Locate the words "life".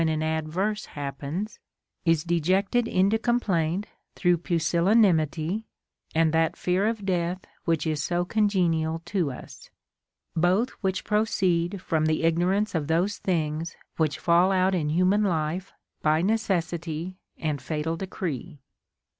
15.23-15.71